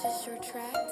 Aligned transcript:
Purchase 0.00 0.26
your 0.28 0.36
track 0.36 0.87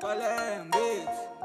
Kalen 0.00 0.70
Beats. 0.70 1.37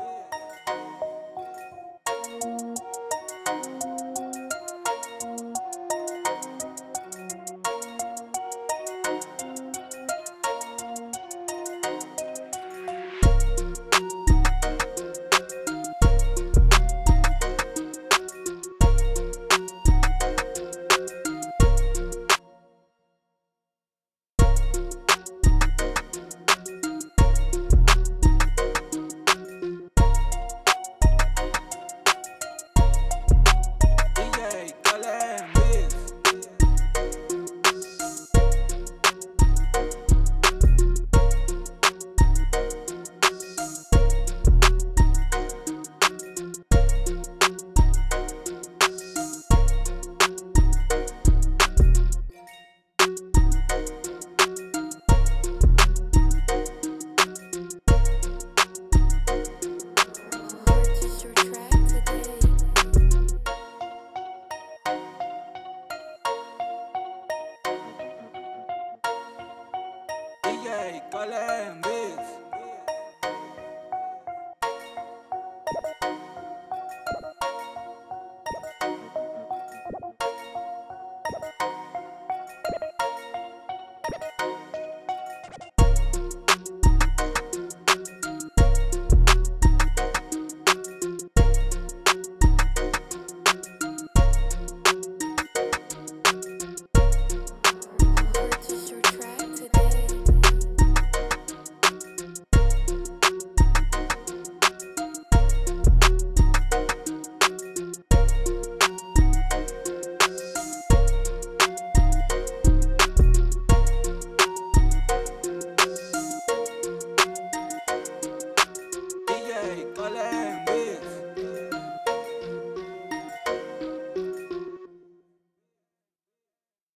é, 70.84 71.02
qual 71.10 71.32
é, 71.32 71.72
mesmo? 71.86 72.53